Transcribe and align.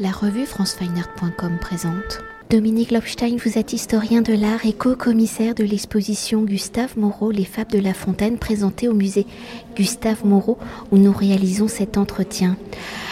La 0.00 0.12
revue 0.12 0.46
francefineart.com 0.46 1.58
présente. 1.60 2.22
Dominique 2.50 2.92
Lobstein, 2.92 3.36
vous 3.44 3.58
êtes 3.58 3.72
historien 3.72 4.22
de 4.22 4.32
l'art 4.32 4.64
et 4.64 4.72
co-commissaire 4.72 5.56
de 5.56 5.64
l'exposition 5.64 6.42
Gustave 6.42 6.96
Moreau, 6.96 7.32
Les 7.32 7.44
Fables 7.44 7.72
de 7.72 7.80
La 7.80 7.94
Fontaine, 7.94 8.38
présentée 8.38 8.86
au 8.86 8.94
musée 8.94 9.26
Gustave 9.74 10.24
Moreau, 10.24 10.56
où 10.92 10.98
nous 10.98 11.12
réalisons 11.12 11.66
cet 11.66 11.98
entretien. 11.98 12.56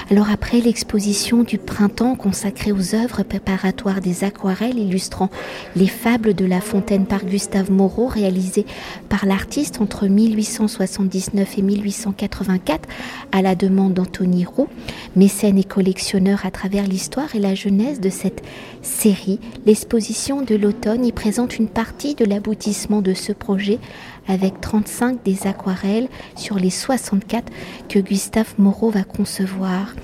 Alors 0.09 0.31
après 0.31 0.61
l'exposition 0.61 1.43
du 1.43 1.59
printemps 1.59 2.15
consacrée 2.15 2.71
aux 2.71 2.95
œuvres 2.95 3.25
préparatoires 3.25 4.01
des 4.01 4.22
aquarelles 4.22 4.79
illustrant 4.79 5.31
les 5.75 5.89
fables 5.89 6.33
de 6.33 6.45
La 6.45 6.61
Fontaine 6.61 7.07
par 7.07 7.25
Gustave 7.25 7.72
Moreau, 7.72 8.07
réalisées 8.07 8.67
par 9.08 9.27
l'artiste 9.27 9.81
entre 9.81 10.07
1879 10.07 11.58
et 11.58 11.63
1884 11.63 12.89
à 13.33 13.43
la 13.43 13.57
demande 13.57 13.95
d'Anthony 13.95 14.45
Roux, 14.45 14.69
mécène 15.17 15.58
et 15.58 15.65
collectionneur 15.65 16.47
à 16.47 16.52
travers 16.52 16.87
l'histoire 16.87 17.34
et 17.34 17.41
la 17.41 17.57
jeunesse 17.57 18.01
de 18.01 18.11
cette 18.11 18.45
série, 18.83 19.41
l'exposition 19.66 20.43
de 20.43 20.55
l'automne 20.55 21.05
y 21.05 21.11
présente 21.11 21.59
une 21.59 21.69
partie 21.69 22.15
de 22.15 22.25
l'aboutissement 22.25 23.02
de 23.02 23.13
ce 23.13 23.33
projet 23.33 23.80
avec 24.29 24.61
35 24.61 25.23
des 25.25 25.47
aquarelles 25.47 26.09
sur 26.37 26.59
les 26.59 26.71
64 26.71 27.53
que 27.89 27.98
Gustave 27.98 28.55
Moreau 28.59 28.91
va 28.91 29.05
concevoir. 29.05 29.95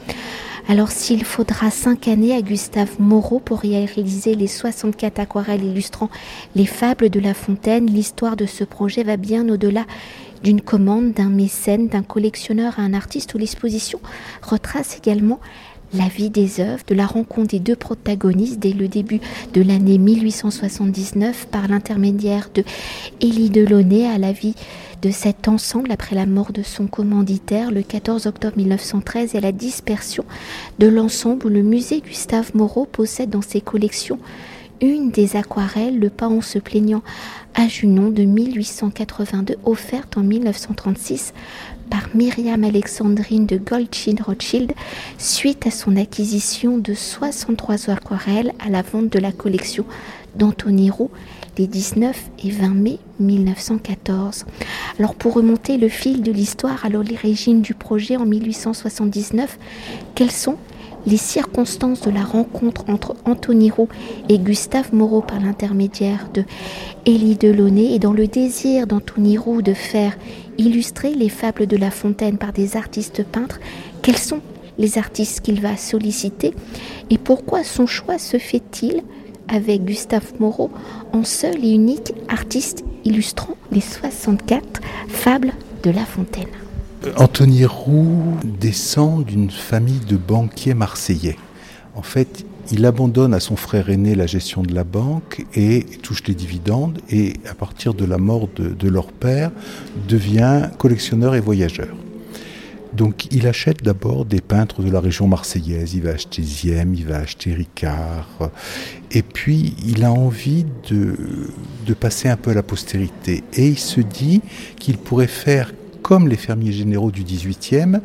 Alors 0.68 0.90
s'il 0.90 1.24
faudra 1.24 1.70
5 1.70 2.06
années 2.08 2.34
à 2.34 2.40
Gustave 2.40 3.00
Moreau 3.00 3.40
pour 3.40 3.58
réaliser 3.58 4.34
les 4.34 4.46
64 4.46 5.18
aquarelles 5.18 5.64
illustrant 5.64 6.08
les 6.54 6.66
fables 6.66 7.10
de 7.10 7.18
La 7.18 7.34
Fontaine, 7.34 7.86
l'histoire 7.86 8.36
de 8.36 8.46
ce 8.46 8.62
projet 8.62 9.02
va 9.02 9.16
bien 9.16 9.48
au-delà 9.48 9.84
d'une 10.42 10.60
commande, 10.60 11.12
d'un 11.12 11.30
mécène, 11.30 11.88
d'un 11.88 12.02
collectionneur 12.02 12.78
à 12.78 12.82
un 12.82 12.94
artiste 12.94 13.34
où 13.34 13.38
l'exposition 13.38 14.00
retrace 14.42 14.96
également 14.96 15.40
la 15.94 16.08
vie 16.08 16.30
des 16.30 16.60
œuvres, 16.60 16.82
de 16.86 16.94
la 16.94 17.06
rencontre 17.06 17.48
des 17.48 17.58
deux 17.58 17.76
protagonistes 17.76 18.58
dès 18.58 18.72
le 18.72 18.88
début 18.88 19.20
de 19.52 19.62
l'année 19.62 19.98
1879 19.98 21.48
par 21.50 21.68
l'intermédiaire 21.68 22.48
de 22.54 22.64
Élie 23.20 23.50
Delaunay 23.50 24.06
à 24.06 24.18
la 24.18 24.32
vie 24.32 24.54
de 25.02 25.10
cet 25.10 25.48
ensemble 25.48 25.90
après 25.90 26.14
la 26.14 26.26
mort 26.26 26.52
de 26.52 26.62
son 26.62 26.86
commanditaire 26.86 27.70
le 27.70 27.82
14 27.82 28.26
octobre 28.26 28.56
1913 28.56 29.34
et 29.34 29.40
la 29.40 29.52
dispersion 29.52 30.24
de 30.78 30.86
l'ensemble 30.86 31.46
où 31.46 31.48
le 31.48 31.62
musée 31.62 32.00
Gustave 32.00 32.52
Moreau 32.54 32.86
possède 32.86 33.30
dans 33.30 33.42
ses 33.42 33.60
collections 33.60 34.18
une 34.80 35.10
des 35.10 35.36
aquarelles, 35.36 35.98
le 35.98 36.10
pas 36.10 36.28
en 36.28 36.40
se 36.40 36.58
plaignant 36.58 37.02
à 37.54 37.68
Junon 37.68 38.10
de 38.10 38.24
1882, 38.24 39.56
offerte 39.64 40.16
en 40.16 40.22
1936 40.22 41.32
par 41.92 42.08
Myriam 42.14 42.64
Alexandrine 42.64 43.44
de 43.44 43.58
Goldschin 43.58 44.14
Rothschild 44.24 44.72
suite 45.18 45.66
à 45.66 45.70
son 45.70 45.96
acquisition 45.96 46.78
de 46.78 46.94
63 46.94 47.90
aquarelles 47.90 48.54
à 48.66 48.70
la 48.70 48.80
vente 48.80 49.10
de 49.10 49.18
la 49.18 49.30
collection 49.30 49.84
d'Anthony 50.34 50.88
Roux 50.88 51.10
les 51.58 51.66
19 51.66 52.30
et 52.44 52.50
20 52.50 52.68
mai 52.70 52.98
1914. 53.20 54.46
Alors 54.98 55.14
pour 55.14 55.34
remonter 55.34 55.76
le 55.76 55.90
fil 55.90 56.22
de 56.22 56.32
l'histoire 56.32 56.82
à 56.86 56.88
l'origine 56.88 57.60
du 57.60 57.74
projet 57.74 58.16
en 58.16 58.24
1879, 58.24 59.58
quels 60.14 60.30
sont 60.30 60.56
les 61.04 61.16
circonstances 61.18 62.00
de 62.00 62.10
la 62.10 62.22
rencontre 62.22 62.84
entre 62.88 63.16
Anthony 63.24 63.70
Roux 63.70 63.88
et 64.28 64.38
Gustave 64.38 64.94
Moreau 64.94 65.20
par 65.20 65.40
l'intermédiaire 65.40 66.28
de 66.32 66.44
Élie 67.04 67.36
Delaunay? 67.36 67.92
Et 67.94 67.98
dans 67.98 68.12
le 68.12 68.26
désir 68.26 68.86
d'Anthony 68.86 69.36
Roux 69.36 69.62
de 69.62 69.74
faire 69.74 70.16
illustrer 70.58 71.14
les 71.14 71.28
fables 71.28 71.66
de 71.66 71.76
La 71.76 71.90
Fontaine 71.90 72.38
par 72.38 72.52
des 72.52 72.76
artistes 72.76 73.24
peintres, 73.24 73.60
quels 74.02 74.18
sont 74.18 74.40
les 74.78 74.98
artistes 74.98 75.40
qu'il 75.40 75.60
va 75.60 75.76
solliciter 75.76 76.54
et 77.10 77.18
pourquoi 77.18 77.64
son 77.64 77.86
choix 77.86 78.18
se 78.18 78.38
fait-il 78.38 79.02
avec 79.48 79.84
Gustave 79.84 80.32
Moreau 80.38 80.70
en 81.12 81.24
seul 81.24 81.64
et 81.64 81.70
unique 81.70 82.12
artiste 82.28 82.84
illustrant 83.04 83.56
les 83.70 83.80
64 83.80 84.80
fables 85.08 85.52
de 85.82 85.90
La 85.90 86.04
Fontaine? 86.04 86.46
Anthony 87.16 87.66
Roux 87.66 88.36
descend 88.44 89.24
d'une 89.24 89.50
famille 89.50 90.00
de 90.08 90.16
banquiers 90.16 90.74
marseillais. 90.74 91.36
En 91.94 92.02
fait, 92.02 92.46
il 92.70 92.86
abandonne 92.86 93.34
à 93.34 93.40
son 93.40 93.56
frère 93.56 93.90
aîné 93.90 94.14
la 94.14 94.26
gestion 94.26 94.62
de 94.62 94.74
la 94.74 94.84
banque 94.84 95.44
et 95.54 95.84
touche 96.02 96.22
les 96.26 96.34
dividendes 96.34 97.00
et 97.10 97.34
à 97.48 97.54
partir 97.54 97.94
de 97.94 98.04
la 98.04 98.18
mort 98.18 98.48
de, 98.56 98.88
leur 98.88 99.10
père 99.12 99.50
devient 100.08 100.68
collectionneur 100.78 101.34
et 101.34 101.40
voyageur. 101.40 101.96
Donc 102.92 103.26
il 103.32 103.46
achète 103.46 103.82
d'abord 103.82 104.26
des 104.26 104.42
peintres 104.42 104.82
de 104.82 104.90
la 104.90 105.00
région 105.00 105.26
marseillaise, 105.26 105.94
il 105.94 106.02
va 106.02 106.10
acheter 106.10 106.42
Ziem, 106.42 106.94
il 106.94 107.06
va 107.06 107.18
acheter 107.18 107.54
Ricard, 107.54 108.50
et 109.10 109.22
puis 109.22 109.74
il 109.86 110.04
a 110.04 110.12
envie 110.12 110.66
de, 110.90 111.16
de 111.86 111.94
passer 111.94 112.28
un 112.28 112.36
peu 112.36 112.50
à 112.50 112.54
la 112.54 112.62
postérité. 112.62 113.42
Et 113.54 113.68
il 113.68 113.78
se 113.78 114.02
dit 114.02 114.42
qu'il 114.78 114.98
pourrait 114.98 115.26
faire 115.26 115.72
comme 116.02 116.28
les 116.28 116.36
fermiers 116.36 116.72
généraux 116.72 117.10
du 117.10 117.24
XVIIIe 117.24 118.00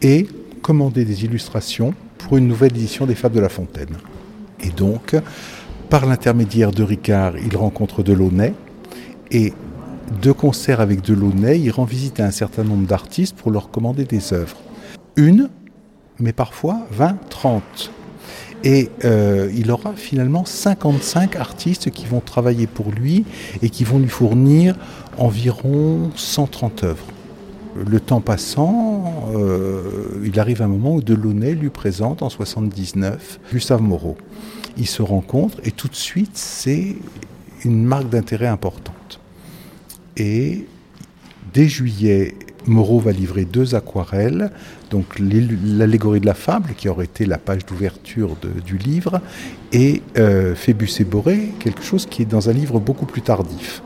et 0.00 0.26
commander 0.60 1.04
des 1.04 1.24
illustrations 1.24 1.94
pour 2.22 2.36
une 2.36 2.48
nouvelle 2.48 2.72
édition 2.72 3.06
des 3.06 3.14
Fables 3.14 3.36
de 3.36 3.40
La 3.40 3.48
Fontaine. 3.48 3.96
Et 4.60 4.70
donc, 4.70 5.16
par 5.90 6.06
l'intermédiaire 6.06 6.70
de 6.70 6.82
Ricard, 6.82 7.34
il 7.38 7.56
rencontre 7.56 8.02
Delaunay 8.02 8.54
et 9.30 9.52
de 10.22 10.32
concert 10.32 10.80
avec 10.80 11.00
Delaunay, 11.00 11.60
il 11.60 11.70
rend 11.70 11.84
visite 11.84 12.20
à 12.20 12.26
un 12.26 12.30
certain 12.30 12.64
nombre 12.64 12.86
d'artistes 12.86 13.36
pour 13.36 13.50
leur 13.50 13.70
commander 13.70 14.04
des 14.04 14.32
œuvres. 14.32 14.56
Une, 15.16 15.48
mais 16.18 16.32
parfois 16.32 16.86
20, 16.90 17.16
30. 17.28 17.90
Et 18.64 18.90
euh, 19.04 19.50
il 19.56 19.70
aura 19.70 19.94
finalement 19.94 20.44
55 20.44 21.36
artistes 21.36 21.90
qui 21.90 22.06
vont 22.06 22.20
travailler 22.20 22.66
pour 22.66 22.90
lui 22.90 23.24
et 23.60 23.70
qui 23.70 23.84
vont 23.84 23.98
lui 23.98 24.08
fournir 24.08 24.76
environ 25.18 26.10
130 26.14 26.84
œuvres. 26.84 27.06
Le 27.74 28.00
temps 28.00 28.20
passant, 28.20 29.32
euh, 29.34 30.20
il 30.24 30.38
arrive 30.38 30.60
un 30.60 30.68
moment 30.68 30.94
où 30.94 31.00
Delaunay 31.00 31.54
lui 31.54 31.70
présente 31.70 32.22
en 32.22 32.28
79 32.28 33.40
Gustave 33.52 33.80
Moreau. 33.80 34.16
Ils 34.76 34.86
se 34.86 35.00
rencontrent 35.00 35.58
et 35.64 35.70
tout 35.70 35.88
de 35.88 35.94
suite 35.94 36.32
c'est 36.34 36.96
une 37.64 37.82
marque 37.84 38.10
d'intérêt 38.10 38.46
importante. 38.46 39.20
Et 40.16 40.66
dès 41.54 41.66
juillet, 41.66 42.34
Moreau 42.66 43.00
va 43.00 43.12
livrer 43.12 43.44
deux 43.44 43.74
aquarelles, 43.74 44.50
donc 44.90 45.18
l'allégorie 45.18 46.20
de 46.20 46.26
la 46.26 46.34
fable, 46.34 46.74
qui 46.76 46.88
aurait 46.88 47.06
été 47.06 47.26
la 47.26 47.38
page 47.38 47.66
d'ouverture 47.66 48.36
du 48.64 48.78
livre, 48.78 49.20
et 49.72 50.02
euh, 50.18 50.54
Phébus 50.54 50.90
et 51.00 51.04
Boré, 51.04 51.52
quelque 51.58 51.82
chose 51.82 52.06
qui 52.06 52.22
est 52.22 52.26
dans 52.26 52.48
un 52.48 52.52
livre 52.52 52.78
beaucoup 52.78 53.06
plus 53.06 53.22
tardif. 53.22 53.82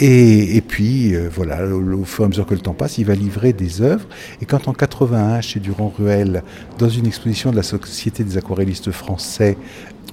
Et, 0.00 0.60
puis, 0.60 1.14
euh, 1.14 1.28
voilà, 1.32 1.66
au, 1.66 2.04
fur 2.04 2.22
et 2.22 2.26
à 2.26 2.28
mesure 2.28 2.46
que 2.46 2.54
le 2.54 2.60
temps 2.60 2.74
passe, 2.74 2.98
il 2.98 3.04
va 3.04 3.14
livrer 3.14 3.52
des 3.52 3.82
œuvres. 3.82 4.06
Et 4.40 4.46
quand 4.46 4.68
en 4.68 4.72
81, 4.72 5.40
chez 5.40 5.58
Durand-Ruel, 5.58 6.44
dans 6.78 6.88
une 6.88 7.06
exposition 7.06 7.50
de 7.50 7.56
la 7.56 7.64
Société 7.64 8.22
des 8.22 8.38
aquarellistes 8.38 8.92
français, 8.92 9.56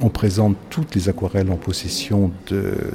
on 0.01 0.09
présente 0.09 0.57
toutes 0.69 0.95
les 0.95 1.07
aquarelles 1.07 1.51
en 1.51 1.55
possession 1.55 2.31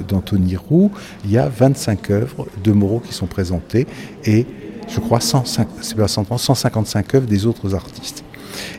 d'Anthony 0.07 0.55
Roux, 0.55 0.91
il 1.25 1.31
y 1.31 1.37
a 1.37 1.47
25 1.49 2.11
œuvres 2.11 2.47
de 2.63 2.71
Moreau 2.71 2.99
qui 2.99 3.13
sont 3.13 3.25
présentées 3.25 3.87
et 4.25 4.45
je 4.87 4.99
crois 4.99 5.19
155 5.19 7.15
œuvres 7.15 7.27
des 7.27 7.45
autres 7.47 7.73
artistes. 7.73 8.23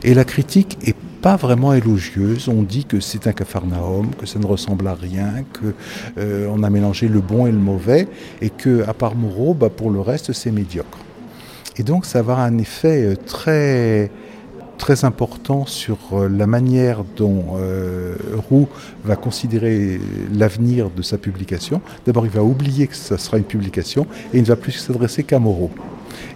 Et 0.03 0.13
la 0.13 0.23
critique 0.23 0.77
est 0.85 0.95
pas 1.23 1.37
vraiment 1.37 1.73
élogieuse. 1.73 2.49
On 2.49 2.63
dit 2.63 2.83
que 2.83 2.99
c'est 2.99 3.27
un 3.27 3.31
cafarnaum, 3.31 4.13
que 4.19 4.25
ça 4.25 4.39
ne 4.39 4.45
ressemble 4.45 4.85
à 4.87 4.93
rien, 4.93 5.45
que 5.53 5.73
euh, 6.17 6.47
on 6.51 6.63
a 6.63 6.69
mélangé 6.69 7.07
le 7.07 7.21
bon 7.21 7.47
et 7.47 7.51
le 7.51 7.57
mauvais, 7.57 8.09
et 8.41 8.49
que 8.49 8.83
à 8.87 8.93
part 8.93 9.15
Moreau, 9.15 9.53
bah, 9.53 9.69
pour 9.69 9.89
le 9.89 10.01
reste, 10.01 10.33
c'est 10.33 10.51
médiocre. 10.51 10.99
Et 11.77 11.83
donc, 11.83 12.05
ça 12.05 12.21
va 12.21 12.33
avoir 12.33 12.39
un 12.39 12.57
effet 12.57 13.05
euh, 13.05 13.15
très 13.15 14.11
très 14.77 15.05
important 15.05 15.65
sur 15.65 15.97
euh, 16.11 16.27
la 16.27 16.45
manière 16.45 17.05
dont 17.15 17.55
Roux 18.49 18.67
va 19.05 19.15
considérer 19.15 20.01
l'avenir 20.33 20.89
de 20.89 21.01
sa 21.01 21.17
publication. 21.17 21.79
D'abord, 22.05 22.25
il 22.25 22.31
va 22.33 22.43
oublier 22.43 22.87
que 22.87 22.97
ça 22.97 23.17
sera 23.17 23.37
une 23.37 23.45
publication 23.45 24.07
et 24.33 24.39
il 24.39 24.41
ne 24.41 24.47
va 24.47 24.57
plus 24.57 24.73
s'adresser 24.73 25.23
qu'à 25.23 25.39
Moreau. 25.39 25.71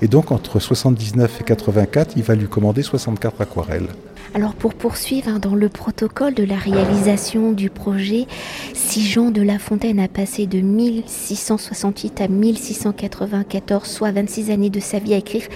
Et 0.02 0.08
donc, 0.08 0.32
entre 0.32 0.60
79 0.60 1.42
et 1.42 1.44
84, 1.44 2.14
il 2.16 2.24
va 2.24 2.36
lui 2.36 2.48
commander 2.48 2.84
64 2.84 3.42
aquarelles. 3.42 3.90
Alors 4.34 4.54
pour 4.54 4.74
poursuivre 4.74 5.30
hein, 5.30 5.40
dans 5.40 5.56
le 5.56 5.70
protocole 5.70 6.34
de 6.34 6.44
la 6.44 6.58
réalisation 6.58 7.52
du 7.54 7.70
projet, 7.70 8.28
si 8.74 9.06
Jean 9.08 9.32
de 9.32 9.42
La 9.42 9.58
Fontaine 9.58 10.00
a 10.00 10.08
passé 10.08 10.46
de 10.46 10.60
1668 10.60 12.22
à 12.22 12.28
1694, 12.28 13.88
soit 13.88 14.12
26 14.12 14.52
années 14.52 14.70
de 14.70 14.80
sa 14.80 15.00
vie 15.00 15.14
à 15.14 15.18
écrire 15.18 15.48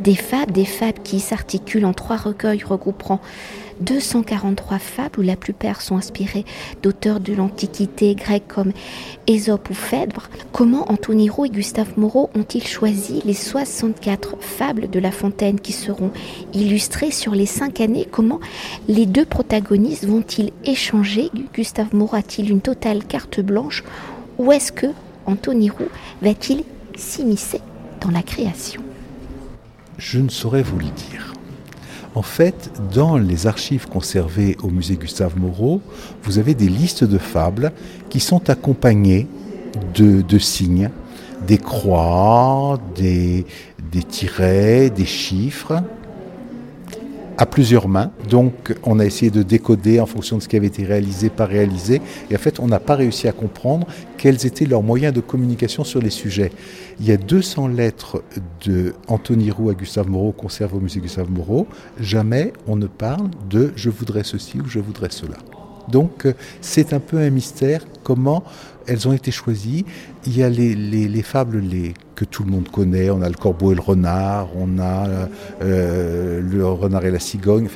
des 0.00 0.14
fables, 0.14 0.52
des 0.52 0.64
fables 0.64 1.02
qui 1.02 1.20
s'articulent 1.20 1.84
en 1.84 1.92
trois 1.92 2.16
recueils 2.16 2.62
regroupant 2.62 3.20
243 3.80 4.78
fables 4.78 5.20
où 5.20 5.22
la 5.22 5.36
plupart 5.36 5.80
sont 5.80 5.96
inspirées 5.96 6.44
d'auteurs 6.82 7.20
de 7.20 7.32
l'Antiquité 7.32 8.14
grecque 8.14 8.48
comme 8.48 8.72
Ésope 9.26 9.70
ou 9.70 9.74
Phèdre. 9.74 10.28
Comment 10.52 10.90
Anthony 10.90 11.30
Roux 11.30 11.46
et 11.46 11.50
Gustave 11.50 11.98
Moreau 11.98 12.30
ont-ils 12.34 12.66
choisi 12.66 13.22
les 13.24 13.34
64 13.34 14.36
fables 14.40 14.90
de 14.90 15.00
La 15.00 15.10
Fontaine 15.10 15.60
qui 15.60 15.72
seront 15.72 16.10
illustrées 16.52 17.10
sur 17.10 17.34
les 17.34 17.46
cinq 17.46 17.80
années 17.80 18.06
comment 18.20 18.40
les 18.86 19.06
deux 19.06 19.24
protagonistes 19.24 20.04
vont-ils 20.04 20.52
échanger? 20.66 21.30
Gustave 21.54 21.94
Moreau 21.94 22.16
a-t-il 22.16 22.50
une 22.50 22.60
totale 22.60 23.02
carte 23.02 23.40
blanche? 23.40 23.82
Ou 24.36 24.52
est-ce 24.52 24.72
que 24.72 24.88
Anthony 25.24 25.70
Roux 25.70 25.88
va-t-il 26.20 26.64
s'immiscer 26.98 27.62
dans 28.02 28.10
la 28.10 28.22
création? 28.22 28.82
Je 29.96 30.18
ne 30.18 30.28
saurais 30.28 30.62
vous 30.62 30.78
le 30.78 30.84
dire. 30.84 31.32
En 32.14 32.20
fait, 32.20 32.70
dans 32.92 33.16
les 33.16 33.46
archives 33.46 33.88
conservées 33.88 34.54
au 34.62 34.68
musée 34.68 34.96
Gustave 34.96 35.38
Moreau, 35.38 35.80
vous 36.22 36.38
avez 36.38 36.52
des 36.54 36.68
listes 36.68 37.04
de 37.04 37.16
fables 37.16 37.72
qui 38.10 38.20
sont 38.20 38.50
accompagnées 38.50 39.28
de, 39.94 40.38
signes, 40.38 40.90
des 41.46 41.56
croix, 41.56 42.78
des, 42.96 43.46
des 43.90 44.02
tirets, 44.02 44.90
des 44.90 45.06
chiffres 45.06 45.82
à 47.40 47.46
plusieurs 47.46 47.88
mains. 47.88 48.12
Donc 48.28 48.76
on 48.84 49.00
a 49.00 49.06
essayé 49.06 49.30
de 49.30 49.42
décoder 49.42 49.98
en 49.98 50.06
fonction 50.06 50.36
de 50.36 50.42
ce 50.42 50.48
qui 50.48 50.56
avait 50.56 50.66
été 50.66 50.84
réalisé, 50.84 51.30
pas 51.30 51.46
réalisé. 51.46 52.02
Et 52.30 52.36
en 52.36 52.38
fait, 52.38 52.60
on 52.60 52.68
n'a 52.68 52.78
pas 52.78 52.94
réussi 52.94 53.26
à 53.28 53.32
comprendre 53.32 53.86
quels 54.18 54.46
étaient 54.46 54.66
leurs 54.66 54.82
moyens 54.82 55.14
de 55.14 55.20
communication 55.20 55.82
sur 55.82 56.02
les 56.02 56.10
sujets. 56.10 56.52
Il 57.00 57.06
y 57.06 57.12
a 57.12 57.16
200 57.16 57.68
lettres 57.68 58.22
de 58.66 58.94
Anthony 59.08 59.50
Roux 59.50 59.70
à 59.70 59.74
Gustave 59.74 60.08
Moreau 60.10 60.32
conservées 60.32 60.76
au 60.76 60.80
musée 60.80 61.00
Gustave 61.00 61.30
Moreau. 61.30 61.66
Jamais 61.98 62.52
on 62.66 62.76
ne 62.76 62.86
parle 62.86 63.30
de 63.48 63.72
je 63.74 63.88
voudrais 63.88 64.22
ceci 64.22 64.60
ou 64.60 64.68
je 64.68 64.78
voudrais 64.78 65.10
cela. 65.10 65.38
Donc 65.88 66.28
c'est 66.60 66.92
un 66.92 67.00
peu 67.00 67.16
un 67.16 67.30
mystère 67.30 67.84
comment 68.04 68.44
elles 68.86 69.08
ont 69.08 69.12
été 69.12 69.30
choisies. 69.30 69.84
Il 70.26 70.36
y 70.36 70.42
a 70.42 70.48
les, 70.48 71.22
fables 71.22 71.58
les, 71.58 71.94
que 72.14 72.24
tout 72.24 72.44
le 72.44 72.50
monde 72.50 72.68
connaît. 72.68 73.10
On 73.10 73.22
a 73.22 73.28
le 73.28 73.34
corbeau 73.34 73.72
et 73.72 73.74
le 73.74 73.80
renard, 73.80 74.48
on 74.56 74.78
a 74.78 75.08
euh, 75.62 76.40
le 76.40 76.66
renard 76.66 77.04
et 77.04 77.10
la 77.10 77.18
cigogne. 77.18 77.68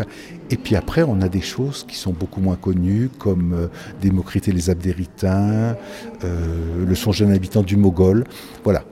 et 0.51 0.57
puis 0.57 0.77
après, 0.77 1.03
on 1.03 1.21
a 1.21 1.29
des 1.29 1.41
choses 1.41 1.85
qui 1.89 1.97
sont 1.97 2.13
beaucoup 2.13 2.41
moins 2.41 2.57
connues, 2.57 3.11
comme 3.19 3.55
euh, 3.55 3.67
Démocrite 4.01 4.49
et 4.49 4.53
les 4.53 4.71
Abdéritains, 4.71 5.77
euh, 6.25 6.85
le 6.87 6.95
songe 6.95 7.21
d'un 7.21 7.33
habitant 7.33 7.63
du 7.63 7.77
Mogol. 7.77 8.25
Voilà. 8.63 8.85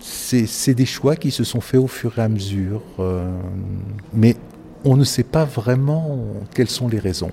C'est 0.00 0.74
des 0.74 0.84
choix 0.84 1.16
qui 1.16 1.30
se 1.30 1.44
sont 1.44 1.62
faits 1.62 1.80
au 1.80 1.86
fur 1.86 2.18
et 2.18 2.22
à 2.22 2.28
mesure. 2.28 2.82
mais 4.12 4.36
on 4.84 4.98
ne 4.98 5.04
sait 5.04 5.22
pas 5.22 5.46
vraiment 5.46 6.18
quelles 6.54 6.68
sont 6.68 6.88
les 6.88 6.98
raisons. 6.98 7.30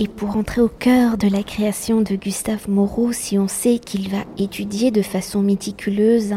Et 0.00 0.06
pour 0.06 0.36
entrer 0.36 0.60
au 0.60 0.68
cœur 0.68 1.18
de 1.18 1.26
la 1.26 1.42
création 1.42 2.02
de 2.02 2.14
Gustave 2.14 2.70
Moreau, 2.70 3.10
si 3.10 3.36
on 3.36 3.48
sait 3.48 3.80
qu'il 3.80 4.08
va 4.08 4.18
étudier 4.38 4.92
de 4.92 5.02
façon 5.02 5.42
méticuleuse 5.42 6.36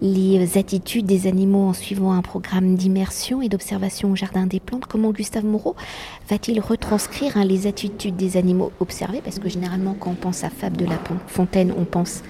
les 0.00 0.56
attitudes 0.56 1.04
des 1.04 1.26
animaux 1.26 1.64
en 1.64 1.72
suivant 1.72 2.12
un 2.12 2.22
programme 2.22 2.76
d'immersion 2.76 3.42
et 3.42 3.48
d'observation 3.48 4.12
au 4.12 4.16
Jardin 4.16 4.46
des 4.46 4.60
Plantes, 4.60 4.86
comment 4.86 5.10
Gustave 5.10 5.44
Moreau 5.44 5.74
va-t-il 6.30 6.60
retranscrire 6.60 7.36
hein, 7.36 7.44
les 7.44 7.66
attitudes 7.66 8.14
des 8.14 8.36
animaux 8.36 8.70
observés? 8.78 9.20
Parce 9.20 9.40
que 9.40 9.48
généralement, 9.48 9.96
quand 9.98 10.12
on 10.12 10.14
pense 10.14 10.44
à 10.44 10.50
Fable 10.50 10.76
de 10.76 10.86
la 10.86 11.00
Fontaine, 11.26 11.74
on 11.76 11.84
pense 11.84 12.22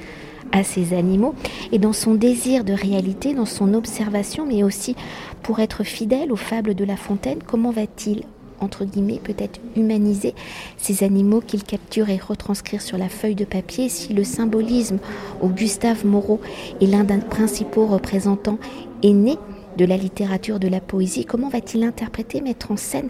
à 0.53 0.65
ces 0.65 0.95
animaux. 0.95 1.35
Et 1.73 1.79
dans 1.79 1.93
son 1.93 2.15
désir 2.15 2.65
de 2.65 2.73
réalité, 2.73 3.35
dans 3.35 3.45
son 3.45 3.75
observation, 3.75 4.47
mais 4.47 4.63
aussi 4.63 4.97
pour 5.43 5.61
être 5.61 5.85
fidèle 5.85 6.33
aux 6.33 6.37
fables 6.37 6.75
de 6.75 6.85
La 6.85 6.97
Fontaine, 6.97 7.41
comment 7.47 7.73
va-t-il 7.73 8.23
entre 8.63 8.85
guillemets, 8.85 9.21
peut-être 9.23 9.61
humaniser 9.77 10.35
ces 10.79 11.05
animaux 11.05 11.41
qu'il 11.41 11.65
capture 11.65 12.09
et 12.09 12.17
retranscrire 12.17 12.83
sur 12.83 12.99
la 12.99 13.09
feuille 13.09 13.35
de 13.35 13.45
papier. 13.45 13.89
Si 13.89 14.13
le 14.13 14.25
symbolisme 14.25 14.99
où 15.43 15.49
Gustave 15.49 16.07
Moreau 16.07 16.41
est 16.81 16.87
l'un 16.87 17.05
des 17.05 17.19
principaux 17.19 17.87
représentants 17.87 18.59
est 19.03 19.13
né 19.13 19.37
de 19.77 19.85
la 19.85 19.97
littérature, 19.97 20.61
de 20.61 20.69
la 20.69 20.81
poésie, 20.81 21.25
comment 21.25 21.49
va-t-il 21.49 21.85
interpréter, 21.85 22.41
mettre 22.41 22.71
en 22.71 22.77
scène 22.77 23.09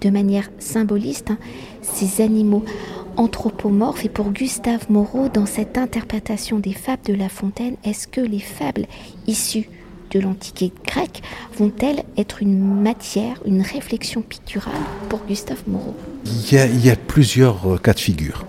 de 0.00 0.10
manière 0.10 0.50
symboliste 0.58 1.30
hein, 1.30 1.38
ces 1.82 2.22
animaux 2.22 2.64
anthropomorphes? 3.16 4.04
Et 4.04 4.08
pour 4.08 4.30
Gustave 4.30 4.90
Moreau, 4.90 5.28
dans 5.28 5.46
cette 5.46 5.76
interprétation 5.76 6.58
des 6.58 6.72
fables 6.72 7.04
de 7.04 7.14
La 7.14 7.28
Fontaine, 7.28 7.76
est-ce 7.84 8.06
que 8.06 8.20
les 8.20 8.38
fables 8.38 8.86
issues 9.26 9.68
de 10.14 10.20
l'Antiquité 10.20 10.72
grecque 10.86 11.22
vont-elles 11.58 12.04
être 12.16 12.40
une 12.40 12.82
matière, 12.82 13.40
une 13.44 13.60
réflexion 13.60 14.22
picturale 14.22 14.72
pour 15.08 15.20
Gustave 15.26 15.62
Moreau? 15.66 15.94
Il 16.24 16.84
y, 16.84 16.90
a, 16.90 16.96
plusieurs 16.96 17.74
euh, 17.74 17.78
cas 17.78 17.92
de 17.92 17.98
figure. 17.98 18.46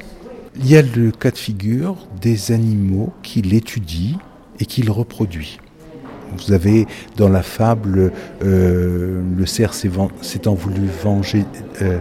Il 0.58 0.70
y 0.70 0.78
a 0.78 0.82
le 0.82 1.12
cas 1.12 1.32
de 1.32 1.38
figure 1.38 1.98
des 2.22 2.52
animaux 2.52 3.12
qu'il 3.24 3.54
étudie 3.54 4.16
et 4.60 4.66
qu'il 4.66 4.90
reproduit. 4.92 5.60
Vous 6.38 6.54
avez 6.54 6.88
dans 7.18 7.30
la 7.30 7.44
fable 7.44 8.12
euh, 8.44 9.22
le 9.38 9.46
cerf 9.46 9.74
s'étant 9.74 10.54
voulu 10.54 10.88
venger. 11.04 11.46
Euh, 11.82 12.00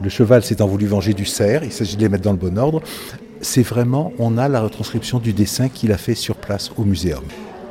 le 0.00 0.08
cheval 0.08 0.42
s'étant 0.42 0.66
voulu 0.66 0.86
venger 0.86 1.14
du 1.14 1.24
cerf, 1.24 1.62
il 1.64 1.72
s'agit 1.72 1.96
de 1.96 2.02
les 2.02 2.08
mettre 2.08 2.24
dans 2.24 2.32
le 2.32 2.38
bon 2.38 2.58
ordre. 2.58 2.82
C'est 3.40 3.62
vraiment, 3.62 4.12
on 4.18 4.38
a 4.38 4.48
la 4.48 4.60
retranscription 4.62 5.18
du 5.18 5.32
dessin 5.32 5.68
qu'il 5.68 5.92
a 5.92 5.98
fait 5.98 6.14
sur 6.14 6.36
place 6.36 6.70
au 6.76 6.84
muséum. 6.84 7.24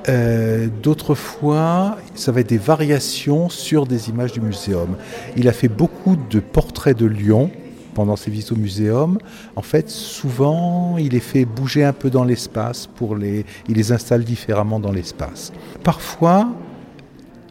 Euh, 0.10 0.68
d'autres 0.82 1.16
fois, 1.16 1.98
ça 2.16 2.32
va 2.32 2.42
être 2.42 2.50
des 2.50 2.58
variations 2.58 3.50
sur 3.50 3.86
des 3.86 4.10
images 4.10 4.34
du 4.34 4.42
muséum. 4.42 4.98
Il 5.38 5.48
a 5.48 5.54
fait 5.54 5.70
beaucoup 5.70 6.18
de 6.30 6.40
portraits 6.40 6.98
de 6.98 7.06
lions 7.06 7.50
pendant 7.94 8.16
ses 8.16 8.32
visites 8.32 8.52
au 8.52 8.56
muséum. 8.56 9.18
En 9.56 9.62
fait, 9.62 9.90
souvent, 9.90 10.98
il 10.98 11.10
les 11.10 11.20
fait 11.20 11.46
bouger 11.46 11.84
un 11.84 11.94
peu 11.94 12.10
dans 12.10 12.24
l'espace 12.24 12.88
pour 12.88 13.16
les, 13.16 13.46
il 13.70 13.76
les 13.76 13.92
installe 13.92 14.24
différemment 14.24 14.80
dans 14.80 14.92
l'espace. 14.92 15.54
Parfois, 15.84 16.50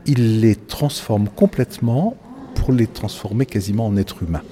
il 0.05 0.41
les 0.41 0.57
transforme 0.57 1.29
complètement 1.29 2.17
pour 2.55 2.73
les 2.73 2.87
transformer 2.87 3.47
quasiment 3.47 3.87
en 3.87 3.97
êtres 3.97 4.23
humains. 4.23 4.43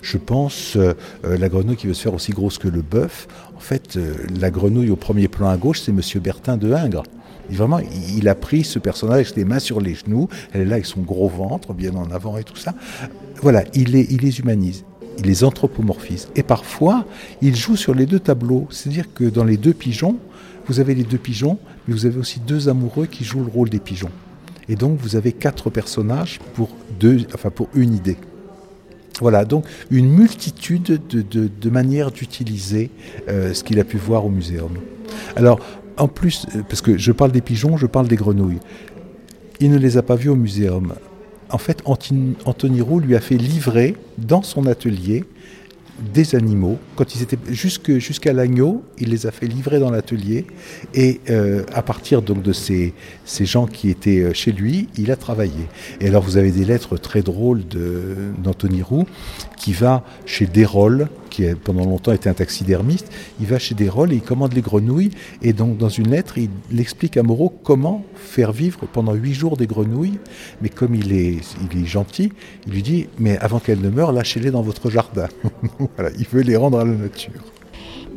Je 0.00 0.16
pense 0.16 0.76
euh, 0.76 0.94
euh, 1.24 1.36
la 1.36 1.48
grenouille 1.48 1.76
qui 1.76 1.88
veut 1.88 1.94
se 1.94 2.02
faire 2.02 2.14
aussi 2.14 2.30
grosse 2.30 2.58
que 2.58 2.68
le 2.68 2.82
bœuf. 2.82 3.26
En 3.56 3.60
fait, 3.60 3.98
la 4.38 4.50
grenouille 4.50 4.90
au 4.90 4.96
premier 4.96 5.26
plan 5.26 5.48
à 5.48 5.56
gauche, 5.56 5.80
c'est 5.80 5.90
Monsieur 5.90 6.20
Bertin 6.20 6.56
de 6.56 6.72
Ingres. 6.72 7.02
Vraiment, 7.50 7.80
il 8.16 8.28
a 8.28 8.34
pris 8.34 8.64
ce 8.64 8.78
personnage 8.78 9.34
les 9.36 9.44
mains 9.44 9.58
sur 9.58 9.80
les 9.80 9.94
genoux, 9.94 10.28
elle 10.52 10.62
est 10.62 10.64
là 10.66 10.74
avec 10.74 10.86
son 10.86 11.00
gros 11.00 11.28
ventre 11.28 11.72
bien 11.72 11.94
en 11.94 12.10
avant 12.10 12.36
et 12.36 12.44
tout 12.44 12.56
ça. 12.56 12.74
Voilà, 13.42 13.64
il 13.74 13.92
les, 13.92 14.06
il 14.10 14.20
les 14.20 14.40
humanise, 14.40 14.84
il 15.18 15.26
les 15.26 15.44
anthropomorphise. 15.44 16.28
Et 16.36 16.42
parfois, 16.42 17.06
il 17.40 17.56
joue 17.56 17.76
sur 17.76 17.94
les 17.94 18.06
deux 18.06 18.20
tableaux. 18.20 18.66
C'est-à-dire 18.70 19.12
que 19.14 19.24
dans 19.24 19.44
les 19.44 19.56
deux 19.56 19.72
pigeons, 19.72 20.16
vous 20.66 20.80
avez 20.80 20.94
les 20.94 21.04
deux 21.04 21.18
pigeons, 21.18 21.58
mais 21.86 21.94
vous 21.94 22.06
avez 22.06 22.18
aussi 22.18 22.40
deux 22.40 22.68
amoureux 22.68 23.06
qui 23.06 23.24
jouent 23.24 23.44
le 23.44 23.50
rôle 23.50 23.70
des 23.70 23.80
pigeons. 23.80 24.10
Et 24.68 24.76
donc, 24.76 24.98
vous 25.00 25.16
avez 25.16 25.32
quatre 25.32 25.70
personnages 25.70 26.40
pour, 26.54 26.68
deux, 27.00 27.26
enfin 27.34 27.50
pour 27.50 27.68
une 27.74 27.94
idée. 27.94 28.18
Voilà, 29.20 29.44
donc 29.44 29.64
une 29.90 30.08
multitude 30.08 31.00
de, 31.08 31.22
de, 31.22 31.70
manières 31.70 32.12
d'utiliser 32.12 32.90
euh, 33.28 33.52
ce 33.52 33.64
qu'il 33.64 33.80
a 33.80 33.84
pu 33.84 33.96
voir 33.96 34.24
au 34.24 34.28
muséum. 34.28 34.70
Alors, 35.34 35.58
en 35.98 36.08
plus, 36.08 36.46
parce 36.68 36.80
que 36.80 36.96
je 36.96 37.12
parle 37.12 37.32
des 37.32 37.40
pigeons, 37.40 37.76
je 37.76 37.86
parle 37.86 38.08
des 38.08 38.16
grenouilles. 38.16 38.60
Il 39.60 39.70
ne 39.70 39.78
les 39.78 39.96
a 39.96 40.02
pas 40.02 40.16
vus 40.16 40.28
au 40.28 40.36
muséum. 40.36 40.94
En 41.50 41.58
fait, 41.58 41.82
Anthony 41.84 42.80
Roux 42.80 43.00
lui 43.00 43.16
a 43.16 43.20
fait 43.20 43.36
livrer 43.36 43.96
dans 44.18 44.42
son 44.42 44.66
atelier 44.66 45.24
des 46.14 46.34
animaux. 46.36 46.78
Quand 46.94 47.14
ils 47.14 47.22
étaient 47.22 47.38
jusqu'à 47.50 48.32
l'agneau, 48.32 48.84
il 48.98 49.08
les 49.10 49.26
a 49.26 49.30
fait 49.30 49.46
livrer 49.46 49.80
dans 49.80 49.90
l'atelier. 49.90 50.46
Et 50.94 51.20
euh, 51.28 51.64
à 51.72 51.82
partir 51.82 52.22
donc 52.22 52.42
de 52.42 52.52
ces, 52.52 52.94
ces 53.24 53.46
gens 53.46 53.66
qui 53.66 53.90
étaient 53.90 54.20
euh, 54.20 54.32
chez 54.32 54.52
lui, 54.52 54.88
il 54.96 55.10
a 55.10 55.16
travaillé. 55.16 55.66
Et 56.00 56.08
alors 56.08 56.22
vous 56.22 56.36
avez 56.36 56.52
des 56.52 56.64
lettres 56.64 56.98
très 56.98 57.22
drôles 57.22 57.62
d'Anthony 58.38 58.82
Roux 58.82 59.06
qui 59.58 59.72
va 59.72 60.04
chez 60.24 60.46
Desrolles, 60.46 61.08
qui 61.30 61.46
a 61.46 61.54
pendant 61.54 61.84
longtemps 61.84 62.12
été 62.12 62.28
un 62.28 62.34
taxidermiste. 62.34 63.10
Il 63.40 63.46
va 63.46 63.58
chez 63.58 63.74
Desrolles 63.74 64.12
et 64.12 64.16
il 64.16 64.22
commande 64.22 64.54
les 64.54 64.60
grenouilles. 64.60 65.10
Et 65.42 65.52
donc 65.52 65.76
dans 65.76 65.88
une 65.88 66.10
lettre, 66.10 66.38
il 66.38 66.80
explique 66.80 67.16
à 67.16 67.22
Moreau 67.22 67.50
comment 67.62 68.04
faire 68.14 68.52
vivre 68.52 68.80
pendant 68.92 69.14
huit 69.14 69.34
jours 69.34 69.56
des 69.56 69.66
grenouilles. 69.66 70.18
Mais 70.62 70.68
comme 70.68 70.94
il 70.94 71.12
est, 71.12 71.40
il 71.70 71.82
est 71.82 71.86
gentil, 71.86 72.32
il 72.66 72.72
lui 72.72 72.82
dit, 72.82 73.08
mais 73.18 73.38
avant 73.38 73.58
qu'elles 73.58 73.80
ne 73.80 73.90
meurent, 73.90 74.12
lâchez-les 74.12 74.50
dans 74.50 74.62
votre 74.62 74.90
jardin. 74.90 75.28
voilà, 75.96 76.10
il 76.18 76.26
veut 76.26 76.42
les 76.42 76.56
rendre 76.56 76.78
à 76.78 76.84
la 76.84 76.94
nature. 76.94 77.32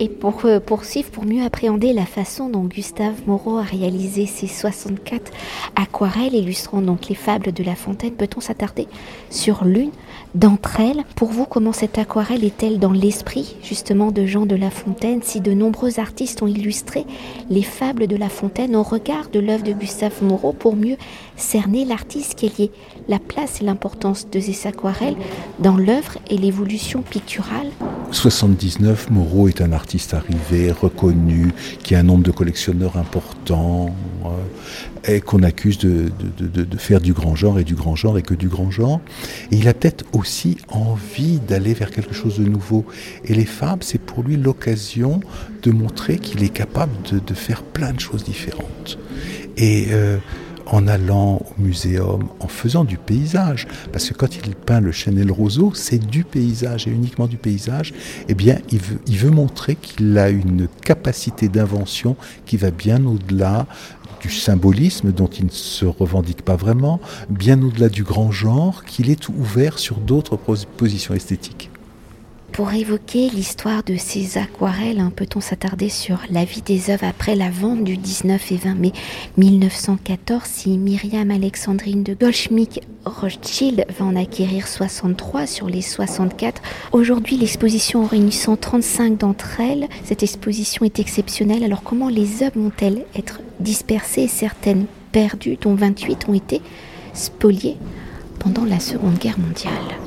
Et 0.01 0.10
pour 0.10 0.46
euh, 0.46 0.60
poursuivre, 0.60 1.12
pour 1.12 1.25
mieux 1.25 1.43
appréhender 1.43 1.93
la 1.93 2.08
façon 2.08 2.50
dont 2.50 2.63
Gustave 2.63 3.22
Moreau 3.27 3.60
a 3.60 3.62
réalisé 3.62 4.25
ses 4.25 4.48
64 4.48 5.31
aquarelles 5.75 6.34
illustrant 6.34 6.81
donc 6.81 7.08
les 7.08 7.13
fables 7.13 7.51
de 7.51 7.63
La 7.63 7.75
Fontaine, 7.75 8.13
peut-on 8.13 8.39
s'attarder 8.39 8.88
sur 9.29 9.63
l'une 9.63 9.91
d'entre 10.34 10.79
elles? 10.79 11.03
Pour 11.15 11.29
vous, 11.29 11.46
comment 11.46 11.72
cette 11.72 12.00
aquarelle 12.00 12.43
est-elle 12.43 12.79
dans 12.79 12.91
l'esprit 12.91 13.55
justement 13.62 14.12
de 14.12 14.25
Jean 14.25 14.48
de 14.48 14.55
La 14.55 14.72
Fontaine 14.72 15.22
si 15.22 15.39
de 15.39 15.53
nombreux 15.53 16.00
artistes 16.00 16.41
ont 16.41 16.48
illustré 16.48 17.05
les 17.51 17.62
fables 17.62 18.08
de 18.08 18.15
La 18.15 18.29
Fontaine 18.29 18.75
au 18.75 18.81
regard 18.81 19.29
de 19.29 19.39
l'œuvre 19.39 19.63
de 19.63 19.74
Gustave 19.74 20.24
Moreau 20.24 20.51
pour 20.51 20.75
mieux 20.75 20.98
cerner 21.42 21.86
l'artiste 21.86 22.36
qui 22.36 22.46
est 22.46 22.72
la 23.08 23.20
place 23.20 23.62
et 23.62 23.66
l'importance 23.66 24.30
de 24.30 24.40
ces 24.40 24.68
aquarelles 24.68 25.18
dans 25.60 25.76
l'œuvre 25.76 26.18
et 26.30 26.38
l'évolution 26.38 27.02
picturale 27.02 27.68
79, 28.12 29.10
Moreau 29.10 29.48
est 29.48 29.62
un 29.62 29.72
artiste 29.72 30.14
arrivé, 30.14 30.72
reconnu, 30.72 31.54
qui 31.82 31.96
a 31.96 32.00
un 32.00 32.04
nombre 32.04 32.24
de 32.24 32.32
collectionneurs 32.32 32.98
important, 32.98 33.96
euh, 34.26 34.30
et 35.08 35.22
qu'on 35.22 35.44
accuse 35.44 35.78
de, 35.78 36.12
faire 36.78 37.00
du 37.00 37.14
grand 37.14 37.36
genre 37.36 37.58
et 37.58 37.64
du 37.64 37.74
grand 37.74 37.96
genre 37.96 38.18
et 38.18 38.22
que 38.22 38.34
du 38.34 38.50
grand 38.50 38.70
genre. 38.70 39.00
Et 39.52 39.58
il 39.58 39.68
a 39.68 39.74
peut-être 39.74 40.06
aussi 40.14 40.58
envie 40.68 41.40
d'aller 41.40 41.74
vers 41.74 41.90
quelque 41.90 42.14
chose 42.14 42.38
de 42.38 42.44
nouveau. 42.44 42.86
Et 43.26 43.34
les 43.34 43.46
fables, 43.46 43.84
c'est 43.84 44.02
pour 44.02 44.24
lui 44.24 44.36
l'occasion 44.36 45.22
de 45.64 45.72
montrer 45.72 46.18
qu'il 46.20 46.44
est 46.44 46.50
capable 46.50 46.92
de, 47.10 47.34
faire 47.34 47.64
plein 47.64 47.94
de 47.94 48.00
choses 48.00 48.24
différentes. 48.24 49.00
Et 49.58 49.88
euh, 49.92 50.18
en 50.72 50.88
allant 50.88 51.36
au 51.36 51.62
muséum, 51.62 52.30
en 52.40 52.48
faisant 52.48 52.86
du 52.86 52.98
paysage, 52.98 53.68
parce 53.92 54.10
que 54.10 54.13
quand 54.13 54.36
il 54.38 54.56
peint 54.56 54.80
le 54.80 54.92
Chanel 54.92 55.32
roseau, 55.32 55.74
c'est 55.75 56.00
du 56.00 56.24
paysage 56.24 56.88
et 56.88 56.92
uniquement 56.92 57.28
du 57.28 57.38
paysage, 57.38 57.94
eh 58.30 58.34
bien, 58.34 58.58
il 58.72 58.80
veut, 58.80 59.00
il 59.06 59.18
veut 59.18 59.32
montrer 59.32 59.75
qu'il 59.75 60.18
a 60.18 60.30
une 60.30 60.68
capacité 60.84 61.50
d'invention 61.50 62.16
qui 62.46 62.56
va 62.56 62.72
bien 62.72 63.06
au-delà 63.06 63.68
du 64.22 64.30
symbolisme 64.30 65.12
dont 65.12 65.28
il 65.28 65.46
ne 65.46 65.51
se 65.51 65.86
revendique 65.86 66.44
pas 66.44 66.56
vraiment, 66.56 67.01
bien 67.30 67.62
au-delà 67.62 67.90
du 67.90 68.04
grand 68.04 68.32
genre, 68.32 68.86
qu'il 68.86 69.10
est 69.10 69.28
ouvert 69.28 69.78
sur 69.78 69.98
d'autres 69.98 70.38
positions 70.38 71.13
esthétiques. 71.13 71.71
Pour 72.51 72.74
évoquer 72.74 73.29
l'histoire 73.29 73.81
de 73.81 73.96
ces 73.96 74.38
aquarelles, 74.38 75.00
hein, 75.00 75.13
peut-on 75.15 75.39
s'attarder 75.39 75.88
sur 75.88 76.20
la 76.29 76.43
vie 76.43 76.62
des 76.62 76.89
œuvres 76.89 77.05
après 77.05 77.34
la 77.34 77.50
vente 77.50 77.86
du 77.86 77.96
19 77.96 78.51
et 78.51 78.58
20 78.58 78.75
mai 78.75 78.91
1914 79.38 80.43
Si 80.43 80.77
Myriam 80.77 81.31
Alexandrine 81.31 82.03
de 82.03 82.13
Goldschmidt 82.13 82.81
Rothschild 83.05 83.86
va 83.98 84.05
en 84.05 84.17
acquérir 84.17 84.67
63 84.67 85.48
sur 85.48 85.67
les 85.67 85.81
64, 85.81 86.62
aujourd'hui 86.91 87.38
l'exposition 87.38 88.03
en 88.03 88.08
réunissant 88.08 88.58
35 88.58 89.17
d'entre 89.17 89.62
elles, 89.62 89.88
cette 90.03 90.22
exposition 90.22 90.84
est 90.84 91.00
exceptionnelle. 91.00 91.63
Alors 91.63 91.84
comment 91.84 92.10
les 92.10 92.43
œuvres 92.43 92.60
vont-elles 92.60 93.05
être 93.15 93.39
dispersées? 93.62 94.27
Certaines 94.27 94.88
perdues, 95.13 95.58
dont 95.60 95.75
28 95.75 96.27
ont 96.27 96.34
été 96.34 96.62
spoliées 97.13 97.77
pendant 98.39 98.65
la 98.65 98.81
Seconde 98.81 99.17
Guerre 99.20 99.39
mondiale. 99.39 100.00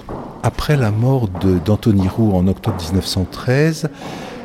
Après 0.47 0.77
la 0.77 0.91
mort 0.91 1.29
d'Anthony 1.65 2.07
Roux 2.07 2.35
en 2.35 2.47
octobre 2.49 2.77
1913, 2.79 3.89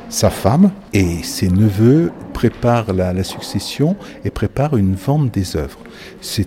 sa 0.09 0.31
femme 0.31 0.71
et 0.91 1.21
ses 1.23 1.49
neveux 1.49 2.11
préparent 2.33 2.93
la, 2.93 3.23
succession 3.23 3.95
et 4.23 4.29
préparent 4.29 4.77
une 4.77 4.95
vente 4.95 5.31
des 5.31 5.55
œuvres. 5.55 5.79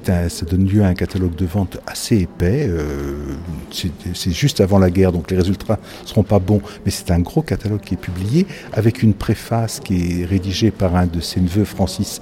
Un, 0.09 0.29
ça 0.29 0.47
donne 0.47 0.67
lieu 0.67 0.83
à 0.83 0.87
un 0.87 0.95
catalogue 0.95 1.35
de 1.35 1.45
vente 1.45 1.79
assez 1.87 2.21
épais. 2.21 2.67
Euh, 2.69 3.35
c'est 3.71 4.33
juste 4.33 4.61
avant 4.61 4.79
la 4.79 4.91
guerre, 4.91 5.13
donc 5.13 5.31
les 5.31 5.37
résultats 5.37 5.79
ne 6.03 6.09
seront 6.09 6.23
pas 6.23 6.39
bons, 6.39 6.63
mais 6.85 6.91
c'est 6.91 7.11
un 7.11 7.21
gros 7.21 7.43
catalogue 7.43 7.81
qui 7.81 7.95
est 7.95 7.99
publié 7.99 8.47
avec 8.73 9.03
une 9.03 9.15
préface 9.15 9.81
qui 9.81 10.23
est 10.23 10.25
rédigée 10.25 10.71
par 10.71 10.97
un 10.97 11.07
de 11.07 11.21
ses 11.21 11.41
neveux, 11.41 11.65
Francis 11.65 12.21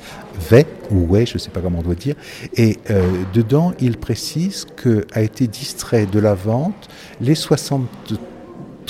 Vey, 0.50 0.66
ou 0.90 1.06
Way, 1.06 1.26
je 1.26 1.34
ne 1.34 1.38
sais 1.38 1.50
pas 1.50 1.60
comment 1.60 1.78
on 1.78 1.82
doit 1.82 1.94
dire. 1.94 2.16
Et 2.56 2.78
euh, 2.90 3.08
dedans, 3.32 3.72
il 3.80 3.96
précise 3.96 4.66
qu'a 4.76 5.22
été 5.22 5.46
distrait 5.46 6.06
de 6.06 6.18
la 6.18 6.34
vente 6.34 6.88
les 7.20 7.34
63 7.34 8.29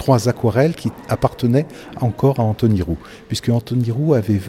trois 0.01 0.31
aquarelles 0.31 0.75
qui 0.75 0.91
appartenaient 1.11 1.67
encore 2.01 2.41
à 2.41 2.43
Anthony 2.43 2.81
Roux, 2.81 2.97
puisque 3.29 3.51
Anthony 3.51 3.91
Roux 3.91 4.15
avait, 4.15 4.41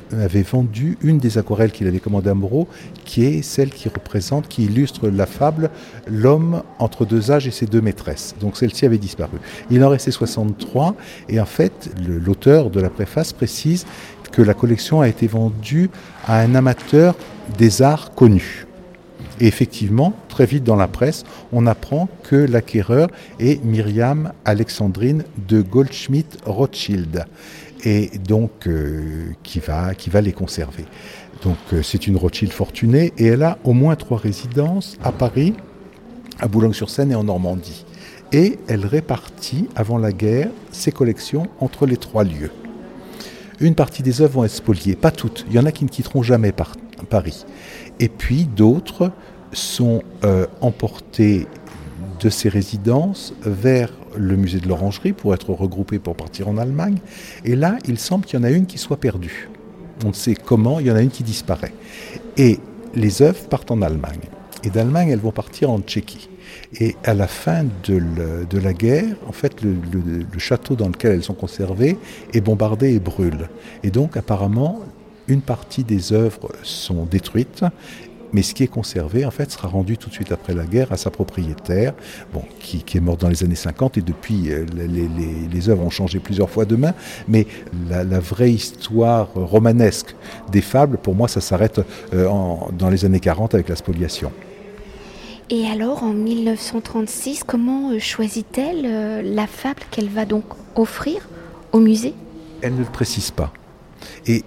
vendu 0.43 0.97
une 1.01 1.17
des 1.17 1.37
aquarelles 1.37 1.73
qu'il 1.73 1.87
avait 1.87 1.99
commandées 1.99 2.29
à 2.29 2.33
Moreau, 2.33 2.69
qui 3.03 3.25
est 3.25 3.41
celle 3.41 3.69
qui 3.69 3.89
représente, 3.89 4.47
qui 4.47 4.63
illustre 4.63 5.09
la 5.09 5.25
fable 5.25 5.69
L'homme 6.07 6.63
entre 6.79 7.05
deux 7.05 7.31
âges 7.31 7.47
et 7.47 7.51
ses 7.51 7.65
deux 7.65 7.81
maîtresses. 7.81 8.33
Donc 8.39 8.55
celle-ci 8.55 8.85
avait 8.85 8.97
disparu. 8.97 9.39
Il 9.69 9.83
en 9.83 9.89
restait 9.89 10.11
63, 10.11 10.95
et 11.27 11.41
en 11.41 11.45
fait, 11.45 11.91
l'auteur 12.07 12.69
de 12.69 12.79
la 12.79 12.89
préface 12.89 13.33
précise 13.33 13.85
que 14.31 14.41
la 14.41 14.53
collection 14.53 15.01
a 15.01 15.09
été 15.09 15.27
vendue 15.27 15.89
à 16.27 16.39
un 16.39 16.55
amateur 16.55 17.13
des 17.57 17.81
arts 17.81 18.15
connus. 18.15 18.67
Et 19.41 19.47
effectivement, 19.47 20.13
très 20.29 20.45
vite 20.45 20.63
dans 20.63 20.75
la 20.75 20.87
presse, 20.87 21.23
on 21.51 21.65
apprend 21.65 22.07
que 22.23 22.35
l'acquéreur 22.35 23.09
est 23.39 23.63
Myriam 23.65 24.33
Alexandrine 24.45 25.23
de 25.47 25.63
Goldschmidt 25.63 26.37
Rothschild, 26.45 27.25
et 27.83 28.11
donc 28.19 28.67
euh, 28.67 29.31
qui, 29.41 29.59
va, 29.59 30.21
les 30.21 30.31
conserver. 30.31 30.85
Donc 31.43 31.57
euh, 31.73 31.81
c'est 31.81 32.05
une 32.05 32.17
Rothschild 32.17 32.53
fortunée, 32.53 33.13
et 33.17 33.25
elle 33.25 33.41
a 33.41 33.57
au 33.63 33.73
moins 33.73 33.95
trois 33.95 34.19
résidences 34.19 34.95
à 35.03 35.11
Paris, 35.11 35.55
à 36.39 36.47
Boulogne-sur-Seine 36.47 37.11
et 37.11 37.15
en 37.15 37.23
Normandie. 37.23 37.83
Et 38.31 38.59
elle 38.67 38.85
répartit, 38.85 39.67
avant 39.75 39.97
la 39.97 40.11
guerre, 40.11 40.49
ses 40.71 40.91
collections 40.91 41.47
entre 41.59 41.87
les 41.87 41.97
trois 41.97 42.23
lieux. 42.23 42.51
Une 43.59 43.73
partie 43.73 44.03
des 44.03 44.21
œuvres 44.21 44.33
vont 44.33 44.43
être 44.43 44.51
spoliées, 44.51 44.95
pas 44.95 45.11
toutes. 45.11 45.45
Il 45.49 45.55
y 45.55 45.59
en 45.59 45.65
a 45.65 45.71
qui 45.71 45.83
ne 45.83 45.89
quitteront 45.89 46.21
jamais 46.21 46.51
Paris. 46.51 47.45
Et 47.99 48.09
puis 48.09 48.45
d'autres 48.45 49.11
sont 49.53 50.03
euh, 50.23 50.45
emportés 50.61 51.47
de 52.19 52.29
ces 52.29 52.49
résidences 52.49 53.33
vers 53.43 53.91
le 54.15 54.35
musée 54.35 54.59
de 54.59 54.67
l'Orangerie 54.67 55.13
pour 55.13 55.33
être 55.33 55.51
regroupés 55.51 55.99
pour 55.99 56.15
partir 56.15 56.47
en 56.47 56.57
Allemagne. 56.57 56.97
Et 57.45 57.55
là, 57.55 57.77
il 57.87 57.97
semble 57.97 58.25
qu'il 58.25 58.39
y 58.39 58.41
en 58.41 58.45
a 58.45 58.51
une 58.51 58.65
qui 58.65 58.77
soit 58.77 58.97
perdue. 58.97 59.49
On 60.05 60.09
ne 60.09 60.13
sait 60.13 60.35
comment, 60.35 60.79
il 60.79 60.87
y 60.87 60.91
en 60.91 60.95
a 60.95 61.01
une 61.01 61.09
qui 61.09 61.23
disparaît. 61.23 61.73
Et 62.37 62.59
les 62.95 63.21
œuvres 63.21 63.47
partent 63.47 63.71
en 63.71 63.81
Allemagne. 63.81 64.21
Et 64.63 64.69
d'Allemagne, 64.69 65.09
elles 65.09 65.19
vont 65.19 65.31
partir 65.31 65.71
en 65.71 65.79
Tchéquie. 65.79 66.29
Et 66.79 66.95
à 67.03 67.13
la 67.13 67.27
fin 67.27 67.65
de, 67.85 68.57
la 68.57 68.73
guerre, 68.73 69.15
en 69.27 69.31
fait, 69.31 69.61
le, 69.63 69.75
le, 69.93 70.39
château 70.39 70.75
dans 70.75 70.87
lequel 70.87 71.13
elles 71.13 71.23
sont 71.23 71.33
conservées 71.33 71.97
est 72.33 72.41
bombardé 72.41 72.93
et 72.93 72.99
brûle. 72.99 73.49
Et 73.83 73.89
donc, 73.89 74.17
apparemment, 74.17 74.79
une 75.27 75.41
partie 75.41 75.83
des 75.83 76.13
œuvres 76.13 76.51
sont 76.63 77.05
détruites 77.05 77.63
mais 78.33 78.41
ce 78.41 78.53
qui 78.53 78.63
est 78.63 78.67
conservé, 78.67 79.25
en 79.25 79.31
fait, 79.31 79.51
sera 79.51 79.67
rendu 79.67 79.97
tout 79.97 80.09
de 80.09 80.13
suite 80.13 80.31
après 80.31 80.53
la 80.53 80.65
guerre 80.65 80.91
à 80.91 80.97
sa 80.97 81.11
propriétaire, 81.11 81.93
bon, 82.33 82.43
qui, 82.59 82.83
est 82.95 82.99
mort 82.99 83.17
dans 83.17 83.29
les 83.29 83.43
années 83.43 83.55
50, 83.55 83.97
et 83.97 84.01
depuis, 84.01 84.51
euh, 84.51 84.65
les, 84.73 85.69
œuvres 85.69 85.83
ont 85.83 85.89
changé 85.89 86.19
plusieurs 86.19 86.49
fois 86.49 86.65
de 86.65 86.75
main, 86.75 86.93
mais 87.27 87.45
la, 87.89 88.19
vraie 88.19 88.51
histoire 88.51 89.29
romanesque 89.33 90.15
des 90.51 90.61
fables, 90.61 90.97
pour 90.97 91.15
moi, 91.15 91.27
ça 91.27 91.41
s'arrête 91.41 91.81
euh, 92.13 92.27
dans 92.77 92.89
les 92.89 93.05
années 93.05 93.19
40 93.19 93.53
avec 93.53 93.69
la 93.69 93.75
spoliation. 93.75 94.31
Et 95.49 95.65
alors, 95.67 96.03
en 96.03 96.13
1936, 96.13 97.43
comment 97.43 97.91
euh, 97.91 97.99
choisit-elle 97.99 99.33
la 99.35 99.47
fable 99.47 99.81
qu'elle 99.91 100.09
va 100.09 100.25
donc 100.25 100.45
offrir 100.75 101.27
au 101.71 101.79
musée? 101.79 102.13
Elle 102.61 102.75
ne 102.75 102.79
le 102.79 102.85
précise 102.85 103.31
pas. 103.31 103.51
Et, 104.27 104.43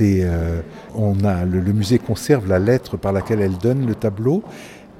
euh, 0.00 0.60
on 0.94 1.24
a, 1.24 1.44
le, 1.44 1.72
musée 1.72 1.98
conserve 1.98 2.48
la 2.48 2.58
lettre 2.58 2.96
par 2.96 3.12
laquelle 3.12 3.40
elle 3.40 3.58
donne 3.58 3.86
le 3.86 3.94
tableau, 3.94 4.42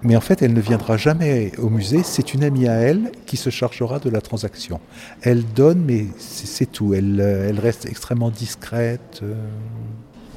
mais 0.02 0.16
en 0.16 0.20
fait, 0.20 0.42
elle 0.42 0.54
ne 0.54 0.60
viendra 0.60 0.96
jamais 0.96 1.52
au 1.58 1.68
musée. 1.68 2.02
C'est 2.02 2.32
une 2.32 2.42
amie 2.42 2.68
à 2.68 2.74
elle 2.74 3.12
qui 3.26 3.36
se 3.36 3.50
chargera 3.50 3.98
de 3.98 4.08
la 4.08 4.20
transaction. 4.20 4.80
Elle 5.22 5.44
donne, 5.44 5.84
mais 5.84 6.06
c'est 6.18 6.70
tout. 6.70 6.94
Elle, 6.94 7.20
euh, 7.20 7.48
elle 7.48 7.60
reste 7.60 7.86
extrêmement 7.86 8.30
discrète. 8.30 9.20
Euh. 9.22 9.34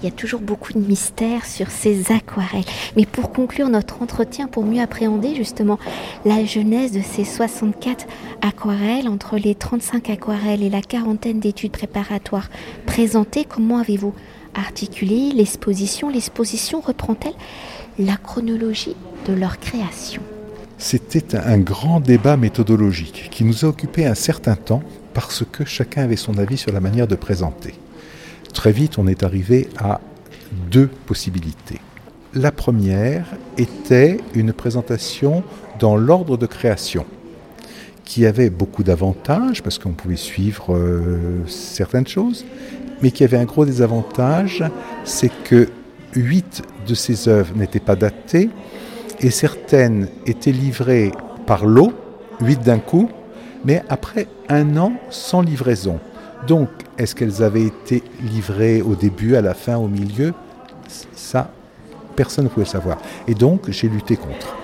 Il 0.04 0.08
y 0.08 0.10
a 0.10 0.16
toujours 0.16 0.42
beaucoup 0.42 0.74
de 0.74 0.80
mystères 0.80 1.46
sur 1.46 1.72
ces 1.72 2.12
aquarelles. 2.12 2.66
Mais 2.98 3.06
pour 3.06 3.32
conclure 3.32 3.70
notre 3.70 4.02
entretien, 4.02 4.48
pour 4.48 4.66
mieux 4.66 4.82
appréhender 4.82 5.34
justement 5.34 5.80
la 6.26 6.44
genèse 6.44 6.92
de 6.92 7.00
ces 7.00 7.24
64 7.24 8.06
aquarelles, 8.42 9.08
entre 9.08 9.38
les 9.38 9.56
35 9.56 10.10
aquarelles 10.10 10.62
et 10.62 10.70
la 10.70 10.82
quarantaine 10.82 11.40
d'études 11.40 11.72
préparatoires 11.72 12.50
présentées, 12.86 13.46
comment 13.46 13.78
avez-vous 13.78 14.14
articulé 14.54 15.32
l'exposition? 15.34 16.10
L'exposition 16.10 16.82
reprend-elle 16.82 17.36
la 17.98 18.18
chronologie 18.18 18.98
de 19.26 19.32
leur 19.32 19.58
création? 19.58 20.22
C'était 20.78 21.38
un 21.38 21.60
grand 21.60 22.02
débat 22.02 22.36
méthodologique 22.36 23.30
qui 23.32 23.46
nous 23.46 23.64
a 23.64 23.70
occupé 23.70 24.06
un 24.06 24.16
certain 24.16 24.56
temps 24.56 24.84
parce 25.14 25.46
que 25.50 25.64
chacun 25.64 26.04
avait 26.04 26.18
son 26.18 26.38
avis 26.40 26.58
sur 26.58 26.74
la 26.74 26.82
manière 26.82 27.08
de 27.08 27.16
présenter 27.16 27.76
très 28.54 28.72
vite, 28.72 28.98
on 28.98 29.08
est 29.08 29.24
arrivé 29.24 29.70
à 29.78 30.00
deux 30.72 30.88
possibilités. 30.88 31.80
La 32.34 32.52
première 32.52 33.26
était 33.58 34.18
une 34.34 34.54
présentation 34.54 35.44
dans 35.80 35.96
l'ordre 35.96 36.38
de 36.38 36.46
création, 36.46 37.06
qui 38.06 38.26
avait 38.26 38.50
beaucoup 38.50 38.84
d'avantages, 38.84 39.62
parce 39.62 39.78
qu'on 39.80 39.92
pouvait 39.92 40.16
suivre 40.16 40.74
euh, 40.74 41.46
certaines 41.48 42.08
choses, 42.08 42.46
mais 43.02 43.12
qui 43.12 43.24
avait 43.24 43.38
un 43.38 43.46
gros 43.46 43.66
désavantage, 43.66 44.64
c'est 45.04 45.32
que 45.44 45.70
huit 46.16 46.64
de 46.88 46.96
ces 46.96 47.28
œuvres 47.28 47.56
n'étaient 47.56 47.80
pas 47.80 47.96
datées, 47.96 48.50
et 49.20 49.30
certaines 49.30 50.08
étaient 50.26 50.52
livrées 50.52 51.12
par 51.46 51.66
lot, 51.66 51.94
huit 52.42 52.62
d'un 52.62 52.80
coup, 52.80 53.10
mais 53.66 53.84
après 53.90 54.28
un 54.50 54.78
an 54.78 54.94
sans 55.10 55.42
livraison. 55.42 56.00
Donc, 56.48 56.70
est-ce 56.98 57.16
qu'elles 57.16 57.42
avaient 57.42 57.66
été 57.66 58.04
livrées 58.22 58.82
au 58.82 58.96
début, 58.96 59.36
à 59.36 59.42
la 59.42 59.54
fin, 59.54 59.78
au 59.78 59.88
milieu? 59.88 60.34
Ça, 61.14 61.52
personne 62.16 62.46
ne 62.46 62.50
pouvait 62.50 62.66
savoir. 62.66 62.98
Et 63.28 63.34
donc, 63.34 63.70
j'ai 63.70 63.88
lutté 63.88 64.18
contre. 64.18 64.56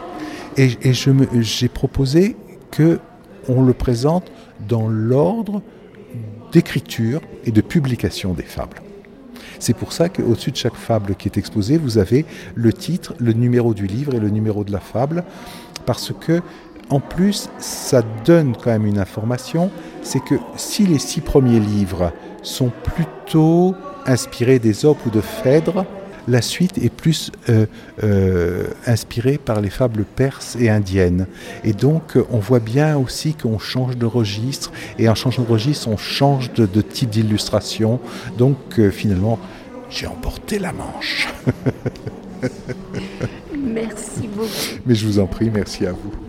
Et, 0.58 0.70
j'ai 0.94 1.70
proposé 1.70 2.36
que 2.72 3.00
on 3.48 3.64
le 3.64 3.74
présente 3.74 4.30
dans 4.68 4.88
l'ordre 4.90 5.62
d'écriture 6.52 7.22
et 7.46 7.52
de 7.52 7.62
publication 7.62 8.34
des 8.34 8.44
fables. 8.44 8.82
C'est 9.60 9.74
pour 9.74 9.94
ça 9.94 10.10
qu'au-dessus 10.10 10.52
de 10.52 10.56
chaque 10.58 10.76
fable 10.76 11.16
qui 11.16 11.28
est 11.28 11.38
exposée, 11.38 11.78
vous 11.78 11.98
avez 11.98 12.26
le 12.56 12.74
titre, 12.74 13.14
le 13.20 13.34
numéro 13.34 13.74
du 13.74 13.88
livre 13.88 14.14
et 14.16 14.20
le 14.20 14.30
numéro 14.30 14.64
de 14.64 14.72
la 14.72 14.80
fable, 14.80 15.24
parce 15.86 16.14
que 16.18 16.42
en 16.90 17.00
plus, 17.00 17.50
ça 17.60 18.02
donne 18.26 18.56
quand 18.56 18.72
même 18.72 18.86
une 18.86 19.00
information, 19.00 19.70
c'est 20.02 20.24
que 20.24 20.36
si 20.56 20.88
les 20.88 21.00
six 21.00 21.22
premiers 21.22 21.60
livres 21.60 22.12
sont 22.42 22.72
plutôt 22.84 23.76
inspirés 24.06 24.60
d'Ésope 24.60 24.98
ou 25.06 25.10
de 25.10 25.22
Phèdre, 25.22 25.86
la 26.28 26.42
suite 26.42 26.78
est 26.78 26.94
plus 26.94 27.32
euh, 27.50 27.66
euh, 28.04 28.68
inspirée 28.86 29.38
par 29.38 29.62
les 29.62 29.70
fables 29.70 30.04
perses 30.04 30.56
et 30.60 30.70
indiennes. 30.70 31.28
Et 31.64 31.74
donc, 31.74 32.18
on 32.30 32.38
voit 32.38 32.60
bien 32.60 32.98
aussi 32.98 33.34
qu'on 33.34 33.58
change 33.58 33.98
de 33.98 34.06
registre, 34.06 34.72
et 35.00 35.10
en 35.10 35.16
changeant 35.16 35.44
de 35.44 35.52
registre, 35.52 35.88
on 35.88 35.98
change 35.98 36.54
de, 36.54 36.82
type 36.82 37.10
d'illustration. 37.10 38.00
Donc, 38.38 38.58
euh, 38.78 38.92
finalement, 38.92 39.40
j'ai 39.90 40.08
emporté 40.08 40.60
la 40.60 40.72
manche. 40.72 41.28
merci 43.58 44.28
beaucoup. 44.28 44.48
Mais 44.86 44.96
je 44.96 45.06
vous 45.06 45.20
en 45.20 45.26
prie, 45.26 45.50
merci 45.50 45.86
à 45.86 45.92
vous. 45.92 46.29